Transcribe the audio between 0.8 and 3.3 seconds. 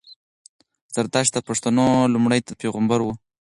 زردښت د پښتنو لومړی پېغمبر وو